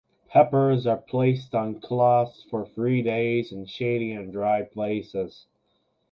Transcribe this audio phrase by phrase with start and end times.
[0.29, 5.45] Peppers are placed on cloths for three days in shady and dry places.